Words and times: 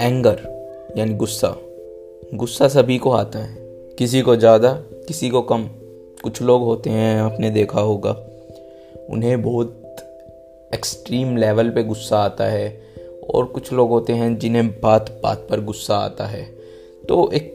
Anger 0.00 0.62
यानी 0.96 1.14
गुस्सा। 1.14 1.56
गुस्सा 2.34 2.68
सभी 2.68 2.98
को 2.98 3.10
आता 3.10 3.38
है। 3.38 3.56
किसी 3.98 4.20
को 4.20 4.36
ज़्यादा, 4.36 4.72
किसी 4.92 5.30
को 5.30 5.42
कम। 5.42 5.68
कुछ 6.22 6.42
लोग 6.42 6.62
होते 6.62 6.90
हैं, 6.90 7.20
आपने 7.20 7.50
देखा 7.50 7.80
होगा। 7.80 8.10
उन्हें 9.10 9.42
बहुत 9.42 9.96
एक्सट्रीम 10.74 11.36
लेवल 11.36 11.70
पे 11.70 11.82
गुस्सा 11.82 12.18
आता 12.18 12.44
है। 12.44 12.80
और 13.34 13.44
कुछ 13.44 13.72
लोग 13.72 13.90
होते 13.90 14.12
हैं, 14.12 14.38
जिन्हें 14.38 14.80
बात 14.80 15.20
बात 15.22 15.46
पर 15.50 15.60
गुस्सा 15.60 15.96
आता 15.96 16.24
है। 16.26 16.44
तो 17.08 17.30
एक, 17.34 17.54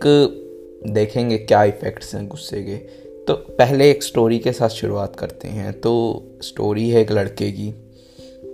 देखेंगे 0.88 1.38
क्या 1.38 1.64
इफ़ेक्ट्स 1.64 2.16
हैं 2.16 2.28
गुस्से 2.28 2.64
के। 2.64 2.78
तो 3.26 3.34
पहले 3.34 3.92
एक 3.92 4.04
स्टोरी 4.04 4.39
के 4.39 4.52
साथ 4.52 4.70
शुरुआत 4.70 5.16
करते 5.16 5.48
हैं। 5.48 5.82
तो 5.82 6.24
स्टोरी 6.42 6.89
है 6.89 7.02
एक 7.02 7.12
लड़के 7.12 7.52
की। 7.52 7.86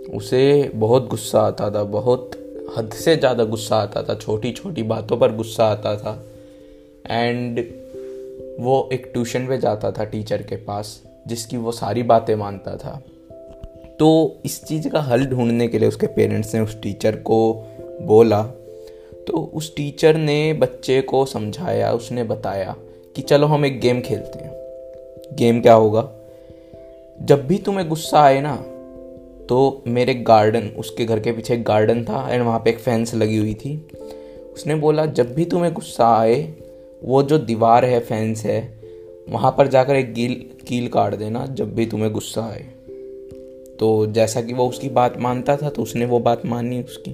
उसे 0.10 0.72
बहुत 0.76 1.08
गुस्सा 1.08 1.42
आता 1.42 1.72
था, 1.72 1.84
बहुत 1.84 2.32
हद 2.78 2.92
से 2.92 3.16
ज़्यादा 3.16 3.44
गुस्सा 3.44 3.76
आता 3.76 4.04
था 4.04 4.16
छोटी 4.16 4.52
छोटी 4.52 4.84
बातों 4.84 5.18
पर 5.18 5.36
गुस्सा 5.36 5.66
आता 5.66 5.96
था। 5.98 6.24
एंड 7.10 7.60
वो 8.60 8.90
एक 8.94 9.10
ट्यूशन 9.14 9.48
पे 9.48 9.58
जाता 9.58 9.92
था 9.92 10.04
टीचर 10.04 10.42
के 10.42 10.56
पास, 10.56 11.02
जिसकी 11.28 11.58
वो 11.58 11.72
सारी 11.72 12.04
बातें 12.04 12.36
मानता 12.36 12.76
था। 12.76 13.04
तो 14.00 14.38
इस 14.46 14.64
चीज़ 14.64 14.90
का 14.90 15.00
हल 15.00 15.26
ढूँढने 15.26 15.68
के 15.68 15.80
लिए 15.80 15.88
उसके 15.88 16.08
पेरेंट्स 16.08 16.56
ने 16.56 16.62
उस 16.62 16.82
टीचर 16.82 17.16
को 17.16 17.54
बोला। 18.02 18.44
तो 19.28 19.52
उस 19.54 19.76
टीचर 19.76 20.16
ने 20.16 20.54
बच्चे 20.54 21.02
को 21.02 21.26
समझाया, 21.26 21.92
उसने 21.92 22.24
बताया 22.24 22.76
कि 23.16 23.22
चलो 23.22 23.48
हम 23.48 23.66
एक 23.66 23.80
गेम 23.80 24.02
खेलते 24.02 24.40
हैं। 24.40 24.52
गेम 25.36 25.62
क्या 25.62 25.74
होगा? 25.74 26.10
जब 27.22 27.48
भी 27.48 27.58
तुम्हें 27.58 27.90
गुस्सा 27.90 28.22
आए 28.22 28.42
ना 28.42 28.66
तो 29.50 29.84
मेरे 29.88 30.14
गार्डन 30.14 30.68
उसके 30.78 31.06
घर 31.06 31.20
के 31.20 31.32
पीछे 31.32 31.54
एक 31.54 31.64
गार्डन 31.64 32.04
था 32.04 32.28
एंड 32.30 32.44
वहाँ 32.44 32.60
पे 32.60 32.70
एक 32.70 32.80
फेंस 32.80 33.14
लगी 33.16 33.38
हुई 33.38 33.54
थी। 33.54 33.76
उसने 34.54 34.76
बोला, 34.76 35.06
जब 35.06 35.34
भी 35.36 35.46
तुम्हें 35.46 35.74
गुस्सा 35.74 36.08
आए, 36.18 36.42
वो 37.04 37.24
जो 37.24 37.38
दीवार 37.38 37.86
है 37.86 38.00
फेंस 38.00 38.44
है, 38.46 38.62
वहाँ 39.30 39.54
पर 39.58 39.68
जाकर 39.68 39.96
एक 39.96 40.14
कील 40.14 40.34
कील 40.68 40.88
काट 40.88 41.16
देना 41.16 41.46
जब 41.48 41.74
भी 41.76 41.86
तुम्हें 41.86 42.12
गुस्सा 42.14 42.42
आए। 42.42 42.64
तो 43.80 44.06
जैसा 44.08 44.42
कि 44.42 44.54
वो 44.54 44.68
उसकी 44.70 44.90
बात 44.90 45.18
मानता 45.18 45.56
था 45.58 45.70
तो 45.70 45.82
उसने 45.82 46.06
वो 46.06 46.20
बात 46.20 46.46
मानी 46.46 46.82
उसकी। 46.84 47.12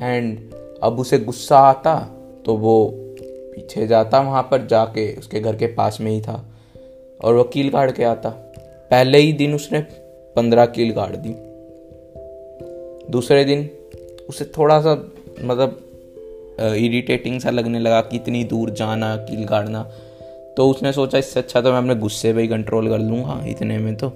एंड 0.00 0.38
अब 0.82 0.98
उसे 1.00 1.18
गुस्सा 1.18 1.58
आता 1.58 1.98
तो 2.44 2.54
वो 2.54 2.90
पीछे 2.94 3.86
जाता 3.86 4.20
वहाँ 4.20 4.42
पर 4.42 4.66
जाके, 4.66 5.12
उसके 5.14 5.40
घर 5.40 5.56
के 5.56 5.66
पास 5.66 5.98
में 6.00 6.10
ही 6.10 6.20
था, 6.20 6.44
और 7.20 7.34
वो 7.34 7.44
कील 7.44 7.70
काट 7.70 7.94
के 7.96 8.04
आता। 8.04 8.30
पहले 8.90 9.18
ही 9.18 9.32
दिन 9.32 9.54
उसने 9.54 9.80
पंद्रह 10.36 10.66
कील 10.66 10.92
काट 10.92 11.16
दी। 11.16 11.34
दूसरे 13.10 13.44
दिन 13.44 13.68
उसे 14.28 14.44
थोड़ा 14.58 14.80
सा 14.80 14.94
मतलब 15.40 15.82
इरिटेटिंग 16.76 17.40
सा 17.40 17.50
लगने 17.50 17.78
लगा 17.78 18.00
कि 18.00 18.16
इतनी 18.16 18.42
दूर 18.44 18.70
जाना, 18.70 19.16
कील 19.16 19.44
गाड़ना। 19.44 19.82
तो 20.56 20.68
उसने 20.70 20.92
सोचा, 20.92 21.18
इससे 21.18 21.40
अच्छा 21.40 21.60
तो 21.60 21.72
मैं 21.72 21.78
अपने 21.78 21.94
गुस्से 21.94 22.32
पे 22.32 22.42
ही 22.42 22.48
कंट्रोल 22.48 22.88
कर 22.88 22.98
लूँगा 22.98 23.42
इतने 23.48 23.78
में 23.78 23.94
तो। 23.96 24.08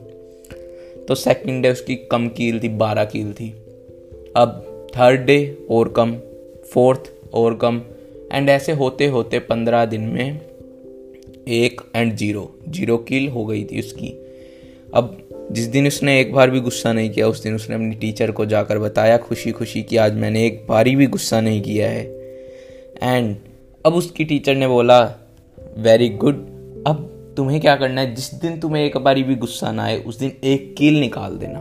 तो 1.08 1.14
सेकंड 1.14 1.62
डे 1.62 1.70
उसकी 1.70 1.96
कम 2.10 2.28
कील 2.28 2.60
थी, 2.62 2.68
बारह 2.68 3.04
कील 3.04 3.32
थी। 3.32 3.50
अब 4.36 4.62
थर्ड 4.96 5.24
डे 5.26 5.66
और 5.70 5.88
कम 5.88 6.16
फोर्थ 6.72 7.10
और 7.34 7.54
कम 7.54 7.80
एंड 8.32 8.48
ऐसे 8.50 8.72
होते 8.72 9.06
होते 9.06 9.38
पंद्रह 9.40 9.84
दिन 9.84 10.00
में 10.08 10.40
एक 11.48 11.80
एंड 11.94 12.14
ज़ीरो 12.16 12.50
ज़ीरो 12.68 12.96
कील 12.98 13.28
हो 13.28 13.44
गई 13.44 13.64
थी 13.64 13.78
उसकी। 13.78 14.08
अब 14.94 15.16
जिस 15.50 15.66
दिन 15.66 15.86
उसने 15.86 16.18
एक 16.20 16.32
बार 16.32 16.50
भी 16.50 16.60
गुस्सा 16.60 16.92
नहीं 16.92 17.10
किया, 17.10 17.28
उस 17.28 17.42
दिन 17.42 17.54
उसने 17.54 17.74
अपनी 17.74 17.94
टीचर 17.94 18.30
को 18.30 18.44
जाकर 18.46 18.78
बताया 18.78 19.16
खुशी 19.18 19.50
खुशी 19.50 19.82
कि 19.82 19.96
आज 19.96 20.14
मैंने 20.14 20.44
एक 20.46 20.64
बारी 20.68 20.94
भी 20.96 21.06
गुस्सा 21.06 21.40
नहीं 21.40 21.62
किया 21.62 21.88
है। 21.90 22.04
एंड 23.02 23.36
अब 23.84 23.94
उसकी 23.94 24.24
टीचर 24.24 24.54
ने 24.54 24.68
बोला 24.68 25.00
वेरी 25.78 26.08
गुड 26.08 26.46
अब 26.86 27.06
तुम्हें 27.36 27.60
क्या 27.60 27.74
करना 27.76 28.00
है? 28.00 28.14
जिस 28.14 28.34
दिन 28.34 28.58
तुम्हें 28.60 28.84
एक 28.84 28.96
बारी 28.96 29.22
भी 29.22 29.34
गुस्सा 29.34 29.72
ना 29.72 29.84
आए, 29.84 29.96
उस 29.96 30.18
दिन 30.18 30.32
एक 30.44 30.74
कील 30.78 31.00
निकाल 31.00 31.36
देना। 31.36 31.58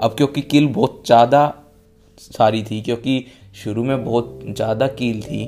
अब 0.00 0.14
क्योंकि 0.16 0.40
कील 0.42 0.66
बहुत 0.66 1.02
ज़्यादा 1.06 1.54
सारी 2.18 2.62
थी, 2.62 2.80
क्योंकि 2.80 3.24
शुरू 3.54 3.84
में 3.84 4.04
बहुत 4.04 4.40
ज़्यादा 4.46 4.86
कील 4.88 5.22
थी 5.22 5.44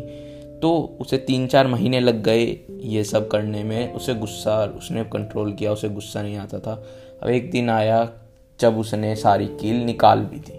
तो 0.63 0.99
उसे 1.01 1.19
तीन 1.19 1.47
चार 1.47 1.67
महीने 1.67 2.01
लग 2.01 2.23
गए 2.23 2.45
ये 2.71 3.05
सब 3.05 3.29
करने 3.29 3.65
में। 3.65 3.93
उसे 3.93 4.15
गुस्सा, 4.15 4.65
उसने 4.65 5.05
कंट्रोल 5.05 5.53
किया, 5.53 5.73
उसे 5.73 5.89
गुस्सा 5.89 6.23
नहीं 6.23 6.37
आता 6.37 6.59
था। 6.59 6.87
अब 7.23 7.29
एक 7.29 7.51
दिन 7.51 7.71
आया 7.71 8.13
जब 8.61 8.79
उसने 8.79 9.17
सारी 9.17 9.47
कील 9.47 9.77
निकाल 9.77 10.19
भी 10.19 10.39
दी 10.39 10.59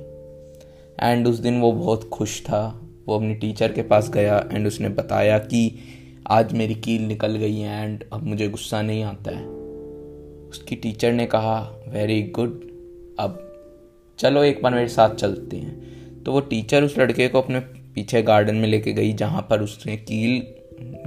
एंड 1.00 1.28
उस 1.28 1.38
दिन 1.38 1.61
वो 1.61 1.72
बहुत 1.72 2.09
खुश 2.09 2.41
था। 2.41 2.81
वो 3.07 3.16
अपनी 3.16 3.35
टीचर 3.35 3.72
के 3.72 3.81
पास 3.81 4.09
गया 4.09 4.47
एंड 4.51 4.67
उसने 4.67 4.90
बताया 4.90 5.40
कि 5.40 5.79
आज 6.28 6.53
मेरी 6.53 6.75
कील 6.75 7.01
निकल 7.01 7.35
गई 7.35 7.57
है 7.57 7.84
एंड 7.84 8.03
अब 8.13 8.23
मुझे 8.23 8.50
गुस्सा 8.50 8.81
नहीं 8.81 9.03
आता 9.03 9.31
है। 9.31 9.45
उसकी 10.50 10.75
टीचर 10.75 11.13
ने 11.13 11.25
कहा 11.25 11.59
वेरी 11.88 12.22
गुड 12.23 12.61
अब 13.19 13.47
चलो 14.19 14.44
एक 14.44 14.61
बार 14.63 14.73
मेरे 14.73 14.88
साथ 14.88 15.16
चलते 15.16 15.57
हैं। 15.57 16.23
तो 16.23 16.31
वो 16.31 16.40
टीचर 16.40 16.84
उस 16.84 16.97
लड़के 16.97 17.28
को 17.28 17.41
अपने 17.41 17.80
पीछे 17.96 18.22
गार्डन 18.22 18.56
में 18.56 18.68
लेके 18.68 18.94
गई 18.94 19.13
जहाँ 19.13 19.47
पर 19.50 19.62
उसने 19.62 19.97
कील 19.97 20.44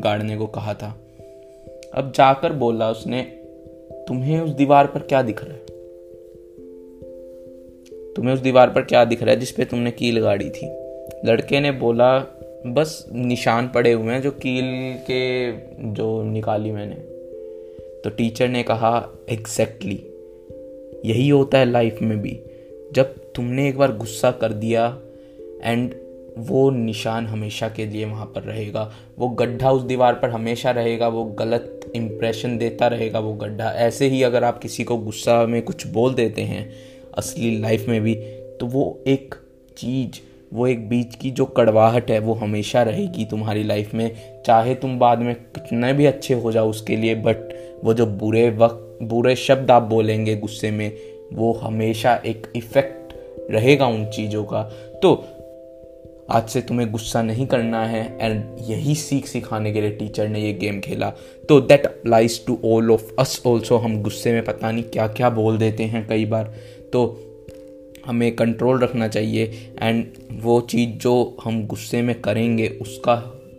गाड़ने 0.01 0.37
को 0.37 0.47
कहा 0.47 0.75
था। 0.75 1.01
अब 1.95 2.13
जाकर 2.13 2.53
बोला 2.53 2.91
उसने 2.91 3.23
तुम्हें 4.09 4.41
उस 4.41 4.51
दीवार 4.51 4.87
पर 4.87 5.01
क्या 5.01 5.23
दिख 5.23 5.45
रहा 5.45 5.55
है? 5.55 5.65
तुम्हें 8.15 8.35
उस 8.35 8.41
दीवार 8.41 8.71
पर 8.71 8.83
क्या 8.83 9.05
दिख 9.05 9.23
रहा 9.23 9.35
है 9.35 9.41
जिसपे 9.41 9.65
तुमने 9.65 9.91
कील 9.91 10.21
गाड़ी 10.21 10.51
थी? 10.51 10.67
लड़के 11.25 11.61
ने 11.61 11.73
बोला 11.73 12.19
बस 12.67 13.07
निशान 13.13 13.69
पड़े 13.69 13.93
हुए 13.93 14.13
हैं 14.13 14.23
जो 14.23 14.31
कील 14.31 14.95
के 15.11 15.53
जो 15.93 16.23
निकाली 16.23 16.71
मैंने। 16.71 16.95
तो 18.01 18.11
टीचर 18.11 18.49
ने 18.49 18.63
कहा 18.63 19.09
एग्जैक्टली 19.29 19.97
exactly, 19.97 21.11
यही 21.11 21.29
होता 21.29 21.59
है 21.59 21.71
लाइफ 21.71 21.99
में 22.03 22.23
भी। 22.23 22.41
जब 22.93 23.15
तुमने 23.35 23.69
एक 23.69 23.79
बार 23.79 23.97
गुस्सा 23.97 24.31
कर 24.31 24.53
दिया 24.53 25.01
एंड 25.63 25.95
वो 26.39 26.71
निशान 26.71 27.27
हमेशा 27.27 27.69
के 27.69 27.87
लिए 27.87 28.05
वहाँ 28.05 28.27
पर 28.27 28.43
रहेगा। 28.43 28.91
वो 29.19 29.29
गड्ढा 29.29 29.71
उस 29.71 29.83
दीवार 29.83 30.15
पर 30.15 30.31
हमेशा 30.31 30.71
रहेगा, 30.71 31.09
वो 31.09 31.25
गलत 31.25 31.93
इम्प्रेशन 31.95 32.57
देता 32.59 32.87
रहेगा, 32.87 33.19
वो 33.19 33.33
गड्ढा। 33.33 33.71
ऐसे 33.71 34.07
ही 34.07 34.23
अगर 34.23 34.45
आप 34.45 34.59
किसी 34.59 34.85
को 34.85 34.97
गुस्सा 34.97 35.45
में 35.47 35.61
कुछ 35.63 35.87
बोल 35.87 36.15
देते 36.15 36.43
हैं, 36.43 36.71
असली 37.19 37.59
लाइफ 37.59 37.89
में 37.89 38.01
भी 38.01 38.15
तो 38.61 38.67
वो 38.67 39.03
एक 39.07 39.35
चीज़, 39.79 40.21
वो 40.55 40.67
एक 40.67 40.89
बीच 40.89 41.15
की 41.15 41.31
जो 41.31 41.45
कड़वाहट 41.47 42.11
है, 42.11 42.19
वो 42.19 42.35
हमेशा 42.35 42.83
रहेगी 42.83 43.25
तुम्हारी 43.25 43.63
लाइफ 43.65 43.95
में। 43.95 44.43
चाहे 44.47 44.75
तुम 44.75 44.99
बाद 44.99 45.19
में 45.19 45.35
कितने 45.35 45.93
भी 45.93 46.07
अच्छे 46.07 46.35
हो 46.35 46.53
जाओ 46.53 46.71
उसके 46.71 46.97
लिए 46.97 47.15
बट 47.15 47.81
वो 47.85 47.95
जो 47.95 48.07
बुरे 48.07 48.49
वक्त, 48.51 48.99
बुरे 49.03 49.37
शब्द 49.37 49.71
आप 49.71 49.83
बोलेंगे 49.83 50.37
गुस्से 50.37 50.71
में, 50.71 50.93
वो 51.33 51.53
हमेशा 51.53 52.15
एक 52.27 52.47
इफ़ेक्ट 52.57 53.15
रहेगा 53.51 53.87
उन 53.87 54.05
चीज़ों 54.07 54.45
का। 54.45 54.63
तो 55.03 55.15
आज 56.31 56.49
से 56.49 56.61
तुम्हें 56.61 56.91
गुस्सा 56.91 57.23
नहीं 57.23 57.47
करना 57.47 57.85
है 57.87 58.03
एंड 58.21 58.45
यही 58.61 58.95
सीख 58.95 59.27
सिखाने 59.27 59.73
के 59.73 59.81
लिए 59.81 59.91
टीचर 59.91 60.29
ने 60.29 60.41
ये 60.41 60.53
गेम 60.53 60.81
खेला। 60.81 61.11
तो 61.49 61.61
that 61.61 61.87
applies 61.87 62.45
to 62.47 62.59
all 62.65 62.91
of 62.91 63.13
us 63.19 63.41
also 63.47 63.77
हम 63.77 64.01
गुस्से 64.03 64.33
में 64.33 64.45
पता 64.45 64.71
नहीं 64.71 64.85
क्या 64.85 65.07
क्या 65.09 65.31
बोल 65.31 65.59
देते 65.59 65.85
हैं 65.85 66.07
कई 66.09 66.25
बार। 66.25 66.55
तो 66.93 67.05
हमें 68.07 68.35
कंट्रोल 68.37 68.81
रखना 68.81 69.09
चाहिए 69.09 69.45
एंड 69.83 70.07
वो 70.43 70.61
चीज़ 70.61 70.91
जो 70.99 71.37
हम 71.45 71.67
गुस्से 71.67 72.03
में 72.03 72.21
करेंगे, 72.21 72.69
उसका 72.83 73.15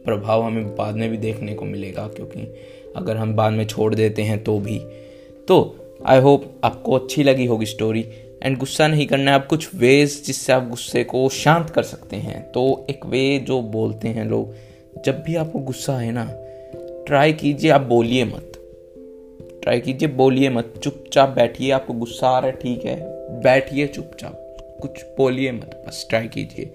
प्रभाव 0.05 0.43
हमें 0.43 0.75
बाद 0.75 0.95
में 0.95 1.09
भी 1.09 1.17
देखने 1.17 1.53
को 1.53 1.65
मिलेगा, 1.65 2.07
क्योंकि 2.07 2.47
अगर 2.95 3.17
हम 3.17 3.35
बाद 3.35 3.53
में 3.53 3.65
छोड़ 3.67 3.93
देते 3.95 4.21
हैं 4.21 4.43
तो 4.43 4.59
भी। 4.59 4.79
तो 5.47 5.75
आई 6.05 6.19
होप 6.19 6.53
आपको 6.63 6.91
अच्छी 6.91 7.23
लगी 7.23 7.45
होगी 7.45 7.65
स्टोरी 7.65 8.05
एंड 8.43 8.57
गुस्सा 8.57 8.87
नहीं 8.87 9.07
करना 9.07 9.31
है। 9.31 9.35
आप 9.35 9.47
कुछ 9.47 9.75
वेज 9.75 10.25
जिससे 10.25 10.53
आप 10.53 10.69
गुस्से 10.69 11.03
को 11.03 11.29
शांत 11.29 11.69
कर 11.69 11.83
सकते 11.83 12.15
हैं। 12.15 12.51
तो 12.51 12.85
एक 12.89 13.05
वे 13.05 13.39
जो 13.39 13.61
बोलते 13.61 14.07
हैं 14.07 14.25
लोग, 14.25 14.53
जब 15.05 15.23
भी 15.23 15.35
आपको 15.35 15.59
गुस्सा 15.59 15.97
है 15.97 16.11
ना 16.11 16.31
ट्राई 17.05 17.33
कीजिए, 17.33 17.71
आप 17.71 17.81
बोलिए 17.81 18.25
मत। 18.25 18.51
ट्राई 19.63 19.79
कीजिए, 19.79 20.09
बोलिए 20.09 20.49
मत। 20.49 20.73
चुपचाप 20.83 21.29
बैठिए, 21.29 21.71
आपको 21.71 21.93
गुस्सा 21.93 22.29
आ 22.29 22.39
रहा 22.39 22.47
है, 22.47 22.55
ठीक 22.55 22.85
है। 22.85 22.97
बैठिए 23.41 23.87
चुपचाप। 23.87 24.57
कुछ 24.81 25.05
बोलिए 25.17 25.51
मत, 25.51 25.83
बस 25.87 26.07
ट्राई 26.09 26.27
कीजिए। 26.27 26.65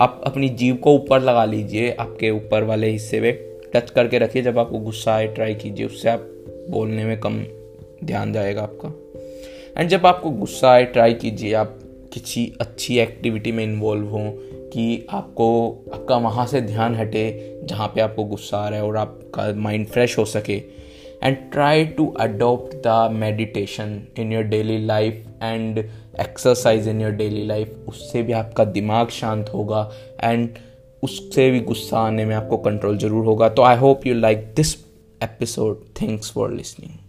आप 0.00 0.22
अपनी 0.24 0.48
जीव 0.48 0.76
को 0.76 0.94
ऊपर 0.94 1.20
लगा 1.20 1.44
लीजिए, 1.44 1.90
आपके 1.90 2.30
ऊपर 2.30 2.62
वाले 2.62 2.88
हिस्से 2.88 3.20
में 3.20 3.38
टच 3.74 3.90
करके 3.90 4.18
रखिए। 4.18 4.42
जब 4.42 4.58
आपको 4.58 4.78
गुस्सा 4.78 5.14
आए 5.14 5.26
ट्राई 5.26 5.54
कीजिए। 5.54 5.86
उससे 5.86 6.08
आप 6.08 6.20
बोलने 6.70 7.04
में 7.04 7.20
कम 7.20 7.44
ध्यान 8.04 8.32
जाएगा 8.32 8.62
आपका। 8.62 9.11
एंड 9.76 9.88
जब 9.88 10.06
आपको 10.06 10.30
गुस्सा 10.30 10.70
आए 10.70 10.84
ट्राई 10.84 11.14
कीजिए, 11.14 11.52
आप 11.54 11.78
किसी 12.12 12.52
अच्छी 12.60 12.98
एक्टिविटी 12.98 13.52
में 13.52 13.64
इन्वॉल्व 13.64 14.06
हों 14.06 14.30
कि 14.70 15.06
आपको, 15.10 15.84
आपका 15.94 16.16
वहाँ 16.16 16.46
से 16.46 16.60
ध्यान 16.60 16.96
हटे 16.96 17.60
जहाँ 17.64 17.88
पे 17.88 18.00
आपको 18.00 18.24
गुस्सा 18.24 18.58
आ 18.58 18.68
रहा 18.68 18.80
है 18.80 18.86
और 18.86 18.96
आपका 18.96 19.52
माइंड 19.60 19.86
फ्रेश 19.86 20.18
हो 20.18 20.24
सके। 20.24 20.56
And 21.22 21.36
try 21.52 21.84
to 21.86 22.06
adopt 22.20 22.74
the 22.86 23.08
meditation 23.12 24.00
in 24.18 24.32
your 24.32 24.44
daily 24.44 24.78
life 24.86 25.26
and 25.42 25.78
exercise 26.20 26.88
in 26.88 27.00
your 27.00 27.12
daily 27.12 27.46
life 27.46 27.84
उससे 27.88 28.22
भी 28.22 28.32
आपका 28.32 28.64
दिमाग 28.64 29.08
शांत 29.10 29.50
होगा 29.54 29.90
एंड 30.22 30.48
उससे 31.02 31.50
भी 31.50 31.60
गुस्सा 31.60 31.98
आने 31.98 32.24
में 32.24 32.34
आपको 32.34 32.56
कंट्रोल 32.56 32.98
ज़रूर 32.98 33.24
होगा। 33.24 33.48
तो 33.48 33.62
I 33.62 33.76
hope 33.76 34.06
you 34.06 34.14
like 34.14 34.52
this 34.56 34.74
episode 35.22 35.84
thanks 36.02 36.32
for 36.32 36.52
listening 36.52 37.01